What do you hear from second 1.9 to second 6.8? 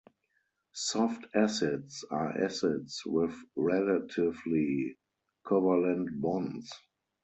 are acids with relatively covalent bonds.